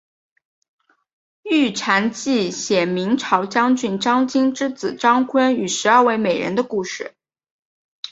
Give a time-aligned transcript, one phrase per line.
[1.43, 7.13] 玉蟾记写明朝将军张经之子张昆与十二位美人的故事。